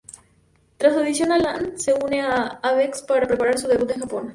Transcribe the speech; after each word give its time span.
Tras 0.77 0.93
su 0.93 0.99
audición 1.01 1.31
alan 1.31 1.77
se 1.77 1.93
une 1.93 2.23
a 2.23 2.57
Avex 2.63 3.03
para 3.03 3.27
preparar 3.27 3.59
su 3.59 3.67
debut 3.67 3.91
en 3.91 3.99
Japón. 4.01 4.29